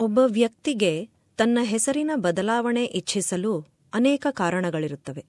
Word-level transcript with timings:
ಒಬ್ಬ 0.00 0.20
ವ್ಯಕ್ತಿಗೆ 0.26 1.08
ತನ್ನ 1.36 1.58
ಹೆಸರಿನ 1.62 2.10
ಬದಲಾವಣೆ 2.14 2.84
ಇಚ್ಛಿಸಲು 2.84 3.66
ಅನೇಕ 3.94 4.26
ಕಾರಣಗಳಿರುತ್ತವೆ. 4.30 5.24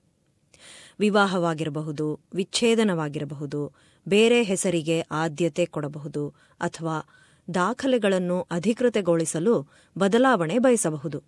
ವಿವಾಹವಾಗಿರಬಹುದು, 1.00 2.20
ವಿಚ್ಛೇದನವಾಗಿರಬಹುದು, 2.34 3.74
ಬೇರೆ 4.08 4.44
ಹೆಸರಿಗೆ 4.44 5.02
ಆದ್ಯತೆ 5.12 5.66
ಕೊಡಬಹುದು 5.66 6.34
ಅಥವಾ 6.62 7.00
ದಾಖಲೆಗಳನ್ನು 7.54 8.48
ಅಧಿಕೃತಗೊಳಿಸಲು 8.52 9.68
ಬದಲಾವಣೆ 9.98 10.58
ಬಯಸಬಹುದು. 10.58 11.24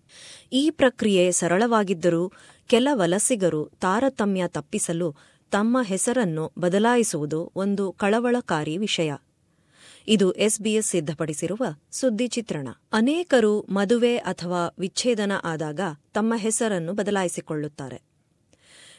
ಈ 0.52 0.70
ಪ್ರಕ್ರಿಯೆ 0.70 1.32
ಸರಳವಾಗಿದ್ದರೂ 1.32 2.32
ಕೆಲ 2.66 2.88
ವಲಸಿಗರು 2.92 3.64
ತಾರತಮ್ಯ 3.64 4.44
ತಪ್ಪಿಸಲು 4.48 5.14
ತಮ್ಮ 5.50 5.78
ಹೆಸರನ್ನು 5.82 6.52
ಬದಲಾಯಿಸುವುದು 6.58 7.52
ಒಂದು 7.56 7.92
ಕಳವಳಕಾರಿ 7.92 8.76
ವಿಷಯ. 8.76 9.12
ಇದು 10.08 10.26
ಎಸ್ಬಿಎಸ್ 10.46 10.90
ಸಿದ್ಧಪಡಿಸಿರುವ 10.90 11.64
ಸುದ್ದಿ 11.92 12.26
ಚಿತ್ರಣ 12.28 12.68
ಅನೇಕರು 12.92 13.52
ಮದುವೆ 13.70 14.16
ಅಥವಾ 14.32 14.62
ವಿಚ್ಛೇದನ 14.78 15.32
ಆದಾಗ 15.44 15.80
ತಮ್ಮ 16.14 16.34
ಹೆಸರನ್ನು 16.36 16.94
ಬದಲಾಯಿಸಿಕೊಳ್ಳುತ್ತಾರೆ 16.94 17.98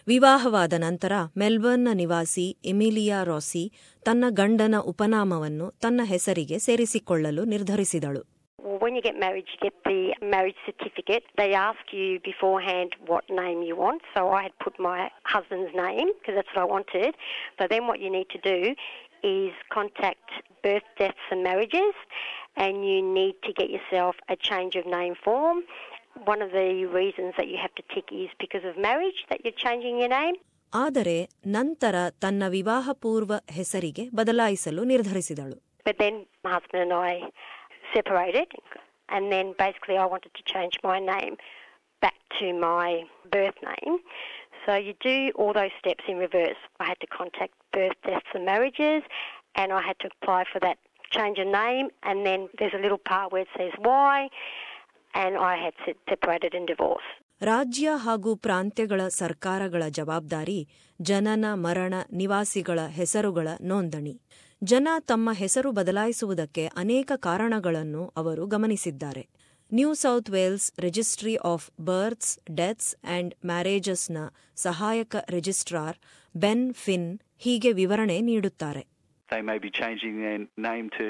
ವಿವಾಹವಾದ 0.08 0.74
ನಂತರ 0.78 1.14
ಮೆಲ್ಬರ್ನ್ನ 1.38 1.88
ನಿವಾಸಿ 1.94 2.46
ಎಮಿಲಿಯಾ 2.66 3.24
ರಾಸಿ 3.24 3.64
ತನ್ನ 4.04 4.26
ಗಂಡನ 4.30 4.76
ಉಪನಾಮವನ್ನು 4.94 5.68
ತನ್ನ 5.82 6.02
ಹೆಸರಿಗೆ 6.14 6.60
ಸೇರಿಸಿಕೊಳ್ಳಲು 6.60 7.46
ನಿರ್ಧರಿಸಿದಳು 7.46 8.24
when 8.82 8.96
you 8.96 9.02
get 9.02 9.18
married, 9.18 9.46
you 9.52 9.60
get 9.62 9.84
the 9.86 10.00
marriage 10.24 10.56
certificate. 10.66 11.24
They 11.38 11.54
ask 11.60 11.80
you 11.92 12.20
beforehand 12.22 12.96
what 13.06 13.24
name 13.32 13.62
you 13.64 13.76
want. 13.76 14.02
So 14.16 14.30
I 14.30 14.44
had 14.44 14.56
put 14.60 14.80
my 14.80 15.10
husband's 15.26 15.74
name 15.76 16.10
because 16.14 16.36
that's 16.36 16.52
what 16.54 16.62
I 16.62 16.66
wanted. 16.66 17.16
So 17.58 17.68
then 17.68 17.88
what 17.88 18.00
you 18.00 18.12
need 18.12 18.30
to 18.30 18.42
do 18.44 18.58
is 19.25 19.53
contact 19.77 20.29
birth, 20.65 20.89
deaths 20.99 21.27
and 21.31 21.43
marriages 21.51 21.95
and 22.57 22.75
you 22.89 22.99
need 23.19 23.37
to 23.47 23.53
get 23.61 23.69
yourself 23.77 24.15
a 24.29 24.37
change 24.49 24.75
of 24.81 24.85
name 24.87 25.15
form. 25.25 25.59
One 26.33 26.41
of 26.43 26.51
the 26.53 26.69
reasons 27.01 27.33
that 27.39 27.49
you 27.53 27.59
have 27.65 27.75
to 27.81 27.85
tick 27.95 28.07
is 28.25 28.31
because 28.45 28.65
of 28.71 28.77
marriage 28.91 29.21
that 29.31 29.41
you're 29.45 29.61
changing 29.67 29.97
your 30.03 30.13
name. 30.21 30.37
ಆದರೆ 30.85 31.15
ನಂತರ 31.57 31.95
ತನ್ನ 32.23 32.43
ವಿವಾಹಪೂರ್ವ 32.57 33.33
ಹೆಸರಿಗೆ 33.59 34.05
ಬದಲಾಯಿಸಲು 34.19 34.83
ನಿರ್ಧರಿಸಿದಳು 34.93 35.57
But 35.89 35.97
then 36.03 36.17
my 36.45 36.51
husband 36.57 36.81
and 36.87 36.95
I 37.09 37.13
separated, 37.95 38.49
and 39.15 39.25
then 39.35 39.47
basically 39.65 39.97
I 40.03 40.07
wanted 40.13 40.33
to 40.39 40.43
change 40.53 40.75
my 40.91 40.99
name 41.15 41.35
back 42.05 42.19
to 42.39 42.47
my 42.69 42.89
birth 43.35 43.59
name. 43.71 43.95
So 44.66 44.76
you 44.78 44.94
do 45.04 45.16
all 45.36 45.54
those 45.54 45.76
steps 45.80 46.04
in 46.08 46.18
reverse. 46.20 46.62
I 46.80 46.86
had 46.86 47.00
to 47.00 47.10
contact 47.12 47.54
birth, 47.74 47.98
deaths, 48.04 48.32
and 48.34 48.46
marriages, 48.46 49.02
and 49.56 49.68
I 49.72 49.82
had 49.82 49.98
to 50.00 50.10
apply 50.12 50.44
for 50.44 50.60
that 50.60 50.78
change 51.12 51.38
of 51.40 51.48
name, 51.56 51.88
and 52.04 52.26
then 52.26 52.50
there's 52.58 52.74
a 52.74 52.82
little 52.82 53.04
part 53.06 53.32
where 53.32 53.42
it 53.42 53.54
says 53.58 53.74
why, 53.80 54.16
and 55.14 55.38
I 55.44 55.56
had 55.56 55.74
se- 55.86 56.02
separated 56.10 56.54
and 56.54 56.68
divorce. 56.68 57.10
ರಾಜ್ಯ 57.42 57.92
ಹಾಗೂ 57.98 58.36
ಪ್ರಾಂತ್ಯಗಳ 58.36 59.02
ಸರ್ಕಾರಗಳ 59.14 59.84
ಜವಾಬ್ದಾರಿ 59.90 60.60
ಜನನ 61.00 61.46
ಮರಣ 61.56 61.94
ನಿವಾಸಿಗಳ 62.12 62.80
ಹೆಸರುಗಳ 62.92 63.48
ನೋಂದಣಿ 63.62 64.14
ಜನ 64.62 64.88
ತಮ್ಮ 65.06 65.30
ಹೆಸರು 65.34 65.72
ಬದಲಾಯಿಸುವುದಕ್ಕೆ 65.72 66.64
ಅನೇಕ 66.76 67.12
ಕಾರಣಗಳನ್ನು 67.20 68.04
ಅವರು 68.18 68.46
ಗಮನಿಸಿದ್ದಾರೆ 68.48 69.24
New 69.71 69.91
South 69.95 70.29
Wales 70.37 70.67
registry 70.85 71.35
of 71.53 71.67
births 71.89 72.33
deaths 72.61 72.91
and 73.17 73.33
ಮ್ಯಾರೇಜಸ್ನ 73.51 74.21
ಸಹಾಯಕ 74.67 75.17
ರಿಜಿಸ್ಟ್ರಾರ್ 75.37 75.99
ಬೆನ್ 76.35 76.67
ಫಿನ್ 76.85 77.11
ಹೀಗೆ 77.47 77.73
ವಿವರಣೆ 77.83 78.19
ನೀಡುತ್ತಾರೆ 78.31 78.85
They 79.29 79.43
may 79.43 79.59
be 79.59 79.71
changing 79.73 80.15
their 80.23 80.39
name 80.69 80.87
to 80.99 81.05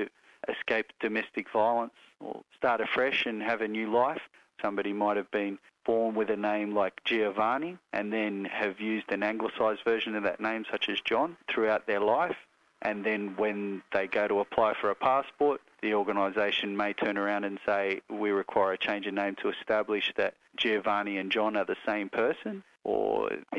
escape 0.49 0.89
domestic 1.01 1.47
violence 1.53 1.97
or 2.21 2.35
start 2.59 2.81
afresh 2.87 3.21
and 3.27 3.43
have 3.43 3.61
a 3.63 3.69
new 3.69 3.89
life. 3.95 4.25
Somebody 4.59 4.93
might 5.03 5.17
have 5.17 5.31
been 5.33 5.55
born 5.87 6.15
with 6.15 6.31
a 6.31 6.41
name 6.51 6.71
like 6.75 6.97
Giovanni 7.05 7.71
and 7.93 8.07
then 8.13 8.35
have 8.55 8.77
used 8.95 9.11
an 9.11 9.23
anglicised 9.23 9.83
version 9.85 10.15
of 10.15 10.25
that 10.25 10.41
name, 10.41 10.65
such 10.71 10.87
as 10.93 11.01
John, 11.03 11.31
throughout 11.51 11.85
their 11.87 12.05
life. 12.17 12.41
And 12.89 13.05
then 13.09 13.23
when 13.43 13.59
they 13.95 14.07
go 14.19 14.25
to 14.33 14.37
apply 14.41 14.71
for 14.81 14.89
a 14.91 14.99
passport, 15.11 15.59
the 15.83 15.93
organisation 15.95 16.69
may 16.83 16.93
turn 16.95 17.17
around 17.23 17.45
and 17.45 17.59
say, 17.71 17.83
we 18.23 18.31
require 18.43 18.73
a 18.73 18.79
change 18.79 19.05
of 19.07 19.15
name 19.15 19.35
to 19.43 19.49
establish 19.57 20.07
that 20.17 20.33
Giovanni 20.57 21.15
and 21.21 21.31
John 21.37 21.53
are 21.61 21.69
the 21.75 21.81
same 21.91 22.09
person. 22.23 22.55
Or 22.95 23.09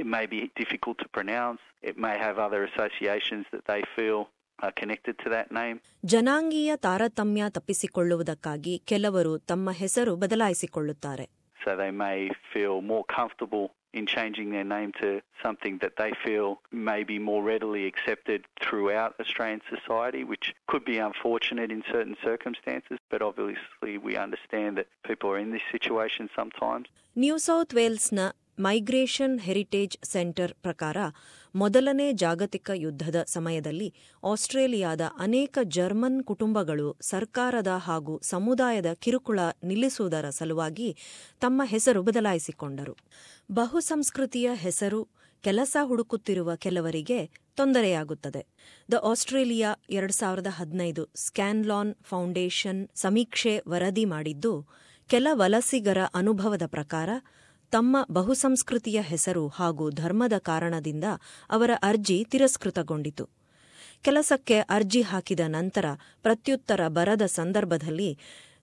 it 0.01 0.07
may 0.17 0.25
be 0.25 0.39
difficult 0.61 0.97
to 1.03 1.07
pronounce. 1.17 1.61
It 1.89 1.97
may 2.05 2.15
have 2.25 2.35
other 2.39 2.61
associations 2.69 3.45
that 3.53 3.65
they 3.71 3.81
feel 3.95 4.19
are 4.65 4.73
connected 4.81 5.15
to 5.23 5.27
that 5.35 5.47
name. 5.61 5.77
ಜನಾಂಗೀಯ 6.13 6.71
ತಾರತಮ್ಯ 6.85 7.43
ತಪ್ಪಿಸಿಕೊಳ್ಳುವುದಕ್ಕಾಗಿ 7.57 8.73
ಕೆಲವರು 8.91 9.37
ತಮ್ಮ 9.51 9.71
ಹೆಸರು 9.81 10.13
ಬದಲಾಯಿಸಿಕೊಳ್ಳುತ್ತಾರೆ 10.23 11.25
So 11.65 11.71
they 11.81 11.91
may 12.05 12.17
feel 12.53 12.75
more 12.91 13.03
comfortable 13.17 13.65
in 13.95 14.05
changing 14.05 14.51
their 14.51 14.63
name 14.63 14.91
to 15.01 15.21
something 15.43 15.77
that 15.79 15.93
they 15.97 16.11
feel 16.23 16.61
may 16.71 17.03
be 17.03 17.19
more 17.19 17.43
readily 17.43 17.85
accepted 17.91 18.45
throughout 18.61 19.11
Australian 19.19 19.61
society, 19.69 20.23
which 20.23 20.53
could 20.67 20.85
be 20.85 20.97
unfortunate 20.97 21.71
in 21.71 21.83
certain 21.91 22.15
circumstances, 22.23 22.97
but 23.09 23.21
obviously 23.21 23.97
we 23.97 24.15
understand 24.15 24.77
that 24.77 24.87
people 25.03 25.29
are 25.29 25.39
in 25.45 25.51
this 25.51 25.67
situation 25.75 26.25
sometimes. 26.39 26.85
New 27.23 27.35
south 27.47 27.73
ವೇಲ್ಸ್ನ 27.79 28.21
Migration 28.58 29.40
heritage 29.40 29.98
centre 30.04 30.52
ಪ್ರಕಾರ 30.62 30.96
ಮೊದಲನೇ 31.54 32.12
ಜಾಗತಿಕ 32.12 32.70
ಯುದ್ಧದ 32.74 33.24
ಸಮಯದಲ್ಲಿ 33.26 33.94
ಆಸ್ಟ್ರೇಲಿಯಾದ 34.24 35.00
ಅನೇಕ 35.18 35.58
German 35.62 36.24
ಕುಟುಂಬಗಳು 36.24 36.96
ಸರ್ಕಾರದ 37.00 37.66
ಹಾಗೂ 37.66 38.20
ಸಮುದಾಯದ 38.22 38.86
ಕಿರುಕುಳ 38.98 39.40
ನಿಲ್ಲಿಸುವುದರ 39.64 40.30
ಸಲುವಾಗಿ 40.30 40.96
ತಮ್ಮ 41.40 41.62
ಹೆಸರು 41.64 42.02
ಬದಲಾಯಿಸಿಕೊಂಡರು. 42.02 42.96
ಬಹುಸಂಸ್ಕೃತಿಯ 43.52 44.50
ಹೆಸರು 44.54 45.08
ಕೆಲಸ 45.44 45.76
ಹುಡುಕುತ್ತಿರುವ 45.82 46.56
ಕೆಲವರಿಗೆ 46.56 47.30
ತೊಂದರೆಯಾಗುತ್ತದೆ. 47.54 48.46
ದ 48.92 48.94
ಆಸ್ಟ್ರೇಲಿಯಾ 49.02 49.70
ಎರಡು 49.90 50.12
ಸಾವಿರದ 50.12 50.46
ಹದಿನೈದು 50.50 51.08
ಸ್ಕ್ಯಾನ್ಲಾನ್ 51.16 51.94
ಫೌಂಡೇಶನ್ 52.02 52.88
ಸಮೀಕ್ಷೆ 52.94 53.62
ವರದಿ 53.68 54.04
ಮಾಡಿದ್ದು, 54.04 54.66
ಕೆಲ 55.06 55.26
ವಲಸಿಗರ 55.32 55.98
ಅನುಭವದ 56.14 56.62
ಪ್ರಕಾರ 56.66 57.10
ತಮ್ಮ 57.76 57.96
ಬಹುಸಂಸ್ಕೃತಿಯ 58.10 59.00
ಹೆಸರು 59.00 59.48
ಹಾಗೂ 59.48 59.90
ಧರ್ಮದ 59.90 60.32
ಕಾರಣದಿಂದ 60.38 61.04
ಅವರ 61.50 61.70
ಅರ್ಜಿ 61.82 62.26
ತಿರಸ್ಕೃತಗೊಂಡಿತು. 62.30 63.24
ಕೆಲಸಕ್ಕೆ 64.02 64.58
ಅರ್ಜಿ 64.58 65.02
ಹಾಕಿದ 65.02 65.40
ನಂತರ 65.46 65.84
ಪ್ರತ್ಯುತ್ತರ 66.22 66.80
ಬರದ 66.88 67.22
ಸಂದರ್ಭದಲ್ಲಿ 67.26 68.18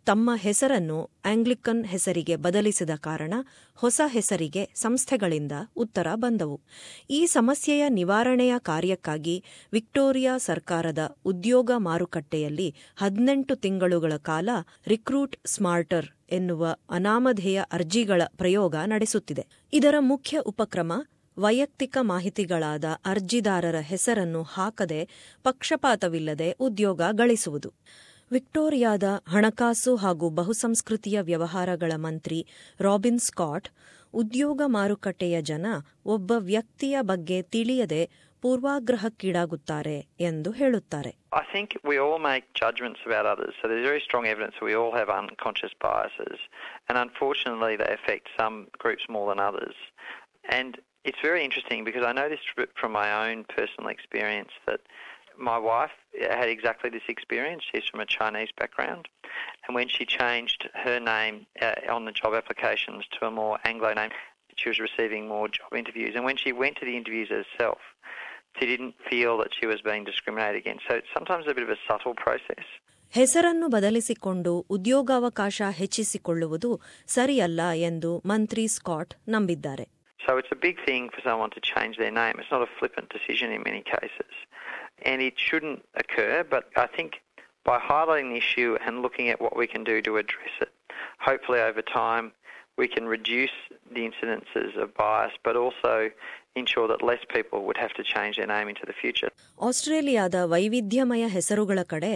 ತಮ್ಮ 0.06 0.32
ಹೆಸರನ್ನು 0.36 1.10
ಆಂಗ್ಲಿಕನ್ 1.26 1.86
ಹೆಸರಿಗೆ 1.86 2.36
ಬದಲಿಸಿದ 2.36 2.90
ಕಾರಣ 2.96 3.34
ಹೊಸ 3.76 4.02
ಹೆಸರಿಗೆ 4.08 4.70
ಸಂಸ್ಥೆಗಳಿಂದ 4.76 5.52
ಉತ್ತರ 5.78 6.08
ಬಂದವು. 6.16 6.62
ಈ 7.10 7.26
ಸಮಸ್ಯೆಯ 7.26 7.84
ನಿವಾರಣೆಯ 7.90 8.54
ಕಾರ್ಯಕ್ಕಾಗಿ 8.58 9.44
ವಿಕ್ಟೋರಿಯಾ 9.74 10.38
ಸರ್ಕಾರದ 10.38 11.18
ಉದ್ಯೋಗ 11.26 11.72
ಮಾರುಕಟ್ಟೆಯಲ್ಲಿ 11.78 12.76
ಹದಿನೆಂಟು 12.96 13.56
ತಿಂಗಳುಗಳ 13.56 14.14
ಕಾಲ 14.18 14.50
ರಿಕ್ರೂಟ್ 14.88 15.38
ಸ್ಮಾರ್ಟರ್ 15.46 16.06
ಎನ್ನುವ 16.32 16.76
ಅನಾಮಧೇಯ 16.90 17.64
ಅರ್ಜಿಗಳ 17.72 18.22
ಪ್ರಯೋಗ 18.38 18.76
ನಡೆಸುತ್ತಿದೆ. 18.86 19.48
ಇದರ 19.74 19.96
ಮುಖ್ಯ 20.00 20.40
ಉಪಕ್ರಮ 20.40 20.94
ವೈಯಕ್ತಿಕ 21.38 21.98
ಮಾಹಿತಿಗಳಾದ 22.02 22.86
ಅರ್ಜಿದಾರರ 23.06 23.76
ಹೆಸರನ್ನು 23.80 24.44
ಹಾಕದೆ 24.44 25.10
ಪಕ್ಷಪಾತವಿಲ್ಲದೆ 25.44 26.52
ಉದ್ಯೋಗ 26.52 27.02
ಗಳಿಸುವುದು. 27.12 27.74
ವಿಕ್ಟೋರಿಯಾದ 28.32 29.04
ಹಣಕಾಸು 29.34 29.96
ಹಾಗೂ 29.96 30.28
ಬಹುಸಂಸ್ಕೃತಿಯ 30.40 31.18
ವ್ಯವಹಾರಗಳ 31.22 31.92
ಮಂತ್ರಿ 32.06 32.40
ರಾಬಿನ್ 32.80 33.20
ಸ್ಕಾಟ್ 33.20 33.68
ಉದ್ಯೋಗ 34.14 34.62
ಮಾರುಕಟ್ಟೆಯ 34.68 35.38
ಜನ 35.42 35.68
ಒಬ್ಬ 36.06 36.32
ವ್ಯಕ್ತಿಯ 36.52 36.98
ಬಗ್ಗೆ 37.02 37.42
ತಿಳಿಯದೆ 37.56 38.02
ಪೂರ್ವಾಗ್ರಹಕ್ಕೀಡಾಗುತ್ತಾರೆ 38.44 39.98
ಎಂದು 40.20 40.52
ಹೇಳುತ್ತಾರೆ 40.52 41.12
I 41.34 41.46
think 41.54 41.70
we 41.84 41.96
all 41.98 42.20
make 42.24 42.46
judgments 42.54 43.02
about 43.06 43.26
others, 43.26 43.54
so 43.60 43.64
there's 43.70 43.88
very 43.88 44.04
strong 44.08 44.26
evidence 44.28 44.56
that 44.58 44.68
we 44.72 44.76
all 44.76 44.92
have 44.92 45.10
unconscious 45.22 45.74
biases, 45.80 46.40
and 46.88 46.96
unfortunately 46.98 47.76
they 47.76 47.92
affect 47.98 48.26
some 48.40 48.56
groups 48.84 49.06
more 49.10 49.26
than 49.32 49.42
others. 49.42 49.78
And 50.58 50.72
it's 51.06 51.22
very 51.22 51.42
interesting 51.48 51.80
because 51.84 52.06
I 52.06 52.14
know 52.14 52.28
this 52.28 52.44
from 52.82 52.92
my 52.94 53.10
own 53.24 53.40
personal 53.56 53.90
experience 53.90 54.54
that 54.68 54.82
my 55.39 55.59
wife 55.59 55.91
had 56.21 56.49
exactly 56.49 56.91
this 56.91 57.07
experience. 57.09 57.63
She's 57.71 57.85
from 57.91 58.01
a 58.01 58.07
Chinese 58.07 58.49
background, 58.59 59.05
and 59.65 59.75
when 59.75 59.89
she 59.89 60.05
changed 60.05 60.69
her 60.85 60.99
name 61.01 61.47
uh, 61.63 61.75
on 61.97 62.05
the 62.07 62.13
job 62.13 62.35
applications 62.35 63.05
to 63.15 63.27
a 63.27 63.31
more 63.31 63.59
Anglo 63.65 63.93
name, 63.95 64.11
she 64.57 64.69
was 64.69 64.79
receiving 64.81 65.29
more 65.29 65.47
job 65.49 65.73
interviews. 65.83 66.13
And 66.17 66.25
when 66.25 66.37
she 66.37 66.53
went 66.53 66.77
to 66.79 66.85
the 66.85 66.97
interviews 66.97 67.29
herself, 67.39 67.79
she 68.59 68.67
didn't 68.67 68.95
feel 69.09 69.39
that 69.39 69.53
she 69.59 69.67
was 69.67 69.81
being 69.81 70.05
discriminated 70.05 70.57
against. 70.63 70.83
So 70.89 70.97
it's 70.97 71.13
sometimes 71.15 71.45
a 71.49 71.55
bit 71.55 71.63
of 71.69 71.71
a 71.71 71.81
subtle 71.89 72.15
process. 72.27 72.67
ಹೆಸರನ್ನು 73.19 73.67
ಬದಲಿಸಿಕೊಂಡು 73.75 74.51
ಉದ್ಯೋಗಾವಕಾಶ 74.75 75.63
ಹೆಚ್ಚಿಸಿಕೊಳ್ಳುವುದು 75.79 76.71
ಸರಿಯಲ್ಲ 77.15 77.61
ಎಂದು 77.89 78.11
ಮಂತ್ರಿ 78.33 78.65
Scott 78.79 79.15
ನಂಬಿದ್ದಾರೆ 79.35 79.87
So 80.21 80.33
it's 80.41 80.53
a 80.59 80.61
big 80.69 80.79
thing 80.89 81.03
for 81.15 81.21
someone 81.29 81.51
to 81.57 81.61
change 81.73 81.95
their 82.03 82.15
name. 82.23 82.35
It's 82.41 82.53
not 82.57 82.63
a 82.67 82.73
flippant 82.79 83.09
decision 83.17 83.49
in 83.57 83.61
many 83.69 83.83
cases. 83.95 84.33
And 85.03 85.19
it 85.23 85.37
shouldn't 85.39 85.81
occur, 85.95 86.45
but 86.45 86.65
I 86.77 86.87
think 86.89 87.11
by 87.65 87.79
highlighting 87.91 88.29
the 88.33 88.39
issue 88.39 88.71
and 88.85 89.03
looking 89.03 89.29
at 89.29 89.39
what 89.41 89.55
we 89.57 89.67
can 89.67 89.83
do 89.85 89.97
to 90.03 90.13
address 90.17 90.55
it, 90.61 90.73
hopefully 91.21 91.61
over 91.61 91.83
time 91.83 92.27
we 92.81 92.87
can 92.89 93.05
reduce 93.09 93.57
the 93.95 94.03
incidences 94.09 94.73
of 94.77 94.95
bias, 94.97 95.33
but 95.47 95.55
also 95.57 95.95
ensure 96.57 96.87
that 96.89 97.01
less 97.03 97.23
people 97.37 97.59
would 97.67 97.79
have 97.85 97.93
to 97.99 98.03
change 98.15 98.35
their 98.39 98.51
name 98.57 98.69
into 98.73 98.85
the 98.91 98.97
future. 99.03 99.31
ಆಸ್ಟ್ರೇಲಿಯಾದ 99.69 100.37
ವೈವಿಧ್ಯಮಯ 100.55 101.25
ಹೆಸರುಗಳ 101.37 101.81
ಕಡೆ 101.93 102.13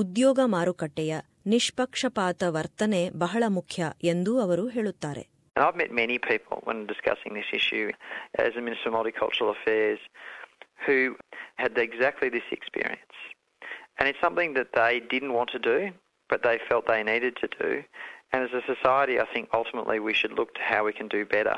ಉದ್ಯೋಗ 0.00 0.38
ಮಾರುಕಟ್ಟೆಯ 0.54 1.12
ನಿಷ್ಪಕ್ಷಪಾತ 1.52 2.42
ವರ್ತನೆ 2.56 3.02
ಬಹಳ 3.24 3.44
ಮುಖ್ಯ 3.58 3.82
ಎಂದು 4.12 4.34
ಅವರು 4.46 4.66
ಹೇಳುತ್ತಾರೆ 4.76 5.24
And 5.56 5.62
I've 5.64 5.76
met 5.82 5.92
many 6.02 6.16
people 6.32 6.56
when 6.68 6.78
discussing 6.92 7.32
this 7.40 7.50
issue 7.58 7.88
as 8.44 8.52
a 8.60 8.62
Minister 8.68 8.88
of 8.90 8.94
Multicultural 8.96 9.50
Affairs 9.56 10.00
who 10.85 11.15
had 11.57 11.77
exactly 11.77 12.29
this 12.29 12.43
experience. 12.51 13.01
And 13.99 14.07
it's 14.07 14.19
something 14.21 14.53
that 14.53 14.69
they 14.73 15.01
didn't 15.09 15.33
want 15.33 15.49
to 15.51 15.59
do, 15.59 15.89
but 16.29 16.43
they 16.43 16.59
felt 16.69 16.87
they 16.87 17.03
needed 17.03 17.35
to 17.41 17.47
do. 17.59 17.83
And 18.33 18.41
as 18.43 18.53
a 18.53 18.63
society, 18.65 19.19
I 19.19 19.25
think 19.25 19.45
ultimately 19.53 19.99
we 19.99 20.13
should 20.13 20.33
look 20.33 20.53
to 20.53 20.63
how 20.63 20.81
we 20.85 20.93
can 20.93 21.07
do 21.09 21.21
better 21.27 21.57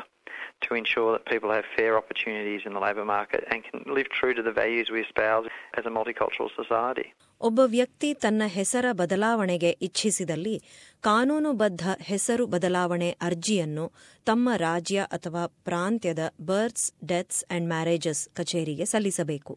to 0.61 0.75
ensure 0.75 1.09
that 1.13 1.25
people 1.25 1.49
have 1.51 1.65
fair 1.77 1.93
opportunities 1.97 2.61
in 2.67 2.73
the 2.73 2.79
labour 2.79 3.05
market 3.07 3.41
and 3.49 3.57
can 3.63 3.79
live 3.97 4.09
true 4.09 4.33
to 4.33 4.43
the 4.43 4.53
values 4.53 4.87
we 4.89 5.01
espouse 5.01 5.47
as 5.77 5.83
a 5.85 5.93
multicultural 5.97 6.49
society. 6.61 7.07
ಒಬ್ಬ 7.41 7.59
ವ್ಯಕ್ತಿ 7.75 8.09
ತನ್ನ 8.13 8.43
ಹೆಸರ 8.55 8.85
ಬದಲಾವಣೆಗೆ 8.91 9.69
ಇಚ್ಛಿಸಿದಲ್ಲಿ 9.81 10.55
ಕಾನೂನುಬದ್ಧ 11.03 11.83
ಹೆಸರು 12.01 12.47
ಬದಲಾವಣೆ 12.47 13.09
ಅರ್ಜಿಯನ್ನು 13.21 13.85
ತಮ್ಮ 14.25 14.49
ರಾಜ್ಯ 14.57 15.05
ಅಥವಾ 15.11 15.43
ಪ್ರಾಂತ್ಯದ 15.63 16.19
ಬರ್ತ್ಸ್ 16.41 16.87
ಡೆತ್ಸ್ 17.05 17.41
ಅಂಡ್ 17.55 17.67
ಮ್ಯಾರೇಜಸ್ 17.67 18.29
ಕಚೇರಿಗೆ 18.39 18.85
ಸಲ್ಲಿಸಬೇಕು 18.85 19.55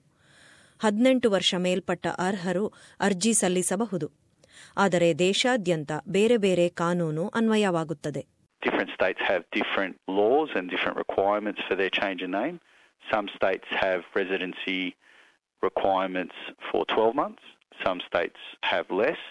ಹದಿನೆಂಟು 0.80 1.30
ವರ್ಷ 1.30 1.54
ಮೇಲ್ಪಟ್ಟ 1.66 2.06
ಅರ್ಹರು 2.18 2.64
ಅರ್ಜಿ 3.00 3.34
ಸಲ್ಲಿಸಬಹುದು 3.34 4.06
ಆದರೆ 4.83 5.09
ದೇಶಾದ್ಯಂತ 5.17 5.91
ಬೇರೆ 6.17 6.37
ಬೇರೆ 6.47 6.67
ಕಾನೂನು 6.81 7.25
ಅನ್ವಯವಾಗುತ್ತದೆ 7.39 8.23
Different 8.61 8.91
states 8.97 9.21
have 9.31 9.43
different 9.59 9.95
laws 10.19 10.49
and 10.57 10.65
different 10.73 10.97
requirements 11.03 11.61
for 11.67 11.75
their 11.81 11.93
change 11.99 12.21
of 12.25 12.31
name. 12.41 12.55
Some 13.11 13.27
states 13.37 13.67
have 13.83 14.01
residency 14.13 14.81
requirements 15.61 16.35
for 16.67 16.81
12 16.85 17.15
months. 17.15 17.43
Some 17.85 17.99
states 18.09 18.39
have 18.63 18.87
less, 19.03 19.21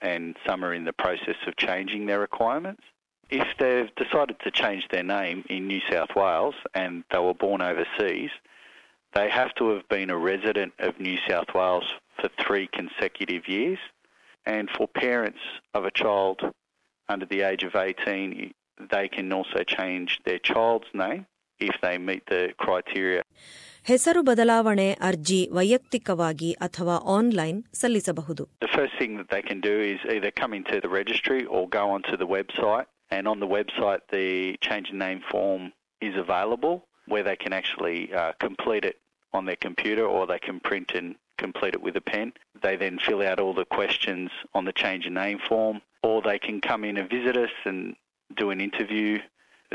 and 0.00 0.36
some 0.46 0.64
are 0.64 0.72
in 0.72 0.84
the 0.84 0.92
process 0.92 1.36
of 1.46 1.56
changing 1.56 2.06
their 2.06 2.20
requirements. 2.20 2.82
If 3.30 3.48
they've 3.58 3.94
decided 3.96 4.38
to 4.40 4.50
change 4.50 4.88
their 4.88 5.04
name 5.04 5.44
in 5.48 5.68
New 5.68 5.80
South 5.90 6.14
Wales 6.16 6.54
and 6.74 7.04
they 7.12 7.18
were 7.18 7.34
born 7.34 7.60
overseas, 7.62 8.30
they 9.14 9.28
have 9.30 9.54
to 9.54 9.70
have 9.70 9.88
been 9.88 10.10
a 10.10 10.16
resident 10.16 10.72
of 10.78 10.98
New 10.98 11.18
South 11.28 11.54
Wales 11.54 11.88
for 12.18 12.28
three 12.44 12.66
consecutive 12.72 13.46
years. 13.46 13.78
And 14.46 14.68
for 14.76 14.86
parents 15.06 15.42
of 15.74 15.84
a 15.84 15.90
child 15.90 16.38
under 17.08 17.26
the 17.26 17.40
age 17.42 17.62
of 17.62 17.74
18, 17.74 18.52
they 18.90 19.06
can 19.08 19.32
also 19.32 19.62
change 19.76 20.10
their 20.24 20.38
child's 20.38 20.90
name 20.94 21.26
if 21.60 21.74
they 21.82 21.96
meet 22.08 22.22
the 22.34 22.42
criteria. 22.64 23.22
ಹೆಸರು 23.90 24.20
ಬದಲಾವಣೆ 24.28 24.86
ಅರ್ಜಿ 25.08 25.38
ವೈಯಕ್ತಿಕವಾಗಿ 25.58 26.50
ಅಥವಾ 26.66 26.96
online 27.16 27.58
ಸಲ್ಲಿಸಬಹುದು 27.80 28.44
The 28.66 28.72
first 28.78 28.94
thing 29.00 29.12
that 29.20 29.30
they 29.34 29.42
can 29.50 29.60
do 29.70 29.76
is 29.92 30.00
either 30.14 30.30
come 30.42 30.52
into 30.60 30.76
the 30.84 30.90
registry 31.00 31.42
or 31.54 31.62
go 31.78 31.84
onto 31.96 32.16
the 32.22 32.30
website. 32.38 32.88
And 33.16 33.24
on 33.32 33.38
the 33.44 33.50
website, 33.58 34.02
the 34.18 34.28
change 34.66 34.88
of 34.92 34.96
name 35.06 35.20
form 35.32 35.62
is 36.08 36.14
available 36.26 36.76
where 37.12 37.24
they 37.28 37.38
can 37.44 37.52
actually 37.60 37.98
uh, 38.20 38.32
complete 38.46 38.84
it 38.90 38.96
on 39.36 39.42
their 39.48 39.60
computer 39.68 40.04
or 40.14 40.20
they 40.32 40.38
can 40.48 40.58
print 40.68 40.88
and 41.00 41.08
complete 41.38 41.74
it 41.74 41.82
with 41.82 41.96
a 41.96 42.00
pen. 42.12 42.32
They 42.62 42.76
then 42.76 42.98
fill 43.06 43.22
out 43.22 43.38
all 43.40 43.54
the 43.54 43.64
questions 43.78 44.30
on 44.54 44.64
the 44.64 44.72
change 44.72 45.06
of 45.06 45.12
name 45.12 45.38
form 45.48 45.76
or 46.02 46.22
they 46.22 46.38
can 46.38 46.60
come 46.60 46.84
in 46.84 46.96
and 46.96 47.08
visit 47.18 47.36
us 47.36 47.50
and 47.64 47.80
do 48.36 48.50
an 48.50 48.60
interview. 48.60 49.18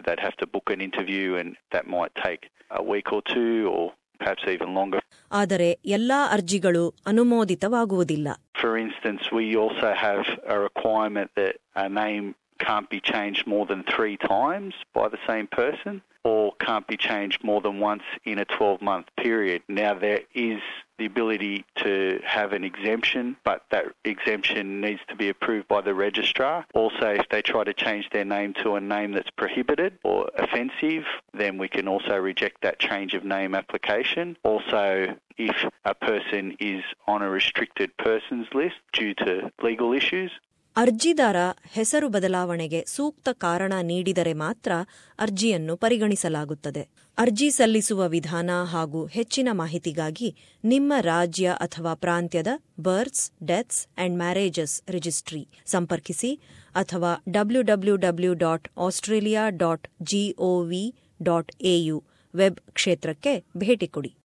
They'd 0.05 0.19
have 0.27 0.37
to 0.37 0.47
book 0.47 0.69
an 0.69 0.81
interview 0.81 1.35
and 1.35 1.55
that 1.71 1.87
might 1.87 2.13
take 2.27 2.41
a 2.71 2.83
week 2.83 3.11
or 3.15 3.21
two 3.35 3.69
or 3.75 3.93
perhaps 4.19 4.43
even 4.55 4.69
longer. 4.79 4.99
ಆದರೆ 5.41 5.69
ಎಲ್ಲಾ 5.97 6.19
ಅರ್ಜಿಗಳು 6.35 6.83
ಅನುಮೋದಿತವಾಗುವುದಿಲ್ಲ 7.11 8.29
For 8.63 8.73
instance, 8.85 9.23
we 9.39 9.45
also 9.61 9.89
have 10.07 10.21
a 10.55 10.57
requirement 10.67 11.29
that 11.41 11.55
a 11.83 11.89
name 12.03 12.25
can't 12.60 12.88
be 12.88 13.00
changed 13.00 13.46
more 13.46 13.66
than 13.66 13.82
three 13.82 14.16
times 14.16 14.74
by 14.94 15.08
the 15.08 15.18
same 15.26 15.48
person 15.48 16.02
or 16.24 16.52
can't 16.60 16.86
be 16.86 16.96
changed 16.96 17.42
more 17.42 17.60
than 17.60 17.80
once 17.80 18.02
in 18.24 18.38
a 18.38 18.44
12 18.44 18.82
month 18.82 19.06
period. 19.16 19.62
Now, 19.68 19.94
there 19.94 20.20
is 20.34 20.60
the 20.98 21.06
ability 21.06 21.64
to 21.76 22.20
have 22.24 22.52
an 22.52 22.62
exemption, 22.62 23.36
but 23.42 23.64
that 23.70 23.86
exemption 24.04 24.82
needs 24.82 25.00
to 25.08 25.16
be 25.16 25.30
approved 25.30 25.66
by 25.66 25.80
the 25.80 25.94
registrar. 25.94 26.66
Also, 26.74 27.06
if 27.06 27.26
they 27.30 27.40
try 27.40 27.64
to 27.64 27.72
change 27.72 28.10
their 28.10 28.26
name 28.26 28.52
to 28.62 28.74
a 28.74 28.80
name 28.80 29.12
that's 29.12 29.30
prohibited 29.30 29.98
or 30.04 30.28
offensive, 30.36 31.04
then 31.32 31.56
we 31.56 31.68
can 31.68 31.88
also 31.88 32.16
reject 32.16 32.60
that 32.62 32.78
change 32.78 33.14
of 33.14 33.24
name 33.24 33.54
application. 33.54 34.36
Also, 34.42 35.16
if 35.38 35.64
a 35.86 35.94
person 35.94 36.54
is 36.60 36.84
on 37.06 37.22
a 37.22 37.30
restricted 37.30 37.96
persons 37.96 38.46
list 38.52 38.76
due 38.92 39.14
to 39.14 39.50
legal 39.62 39.94
issues, 39.94 40.30
ಅರ್ಜಿದಾರ 40.76 41.36
ಹೆಸರು 41.72 42.08
ಬದಲಾವಣೆಗೆ 42.08 42.84
ಸೂಕ್ತ 42.86 43.28
ಕಾರಣ 43.32 43.72
ನೀಡಿದರೆ 43.82 44.32
ಮಾತ್ರ 44.32 44.72
ಅರ್ಜಿಯನ್ನು 45.18 45.76
ಪರಿಗಣಿಸಲಾಗುತ್ತದೆ. 45.76 46.82
ಅರ್ಜಿ 47.18 47.50
ಸಲ್ಲಿಸುವ 47.50 48.08
ವಿಧಾನ 48.08 48.50
ಹಾಗೂ 48.64 49.06
ಹೆಚ್ಚಿನ 49.06 49.48
ಮಾಹಿತಿಗಾಗಿ 49.52 50.36
ನಿಮ್ಮ 50.64 50.92
ರಾಜ್ಯ 51.00 51.56
ಅಥವಾ 51.60 51.94
ಪ್ರಾಂತ್ಯದ 51.94 52.46
births, 52.80 53.32
deaths 53.44 53.86
and 53.98 54.16
marriages 54.16 54.76
registry 54.90 55.48
ಸಂಪರ್ಕಿಸಿ 55.66 56.32
ಅಥವಾ 56.74 57.12
W 57.28 57.62
W 57.62 57.96
W 57.96 58.34
dot 58.34 58.68
Australia 58.78 59.48
dot 59.48 59.88
GOV 60.02 60.94
dot 61.22 61.52
AU 61.60 62.04
web 62.34 62.60
ಕ್ಷೇತ್ರಕ್ಕೆ 62.72 63.44
ಭೇಟಿ 63.56 63.88
ಕೊಡಿ. 63.88 64.12